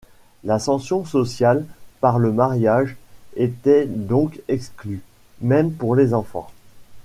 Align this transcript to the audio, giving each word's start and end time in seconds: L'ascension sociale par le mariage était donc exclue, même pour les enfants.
L'ascension 0.43 1.05
sociale 1.05 1.63
par 1.99 2.17
le 2.17 2.31
mariage 2.31 2.97
était 3.35 3.85
donc 3.85 4.41
exclue, 4.47 5.03
même 5.41 5.71
pour 5.71 5.95
les 5.95 6.15
enfants. 6.15 6.49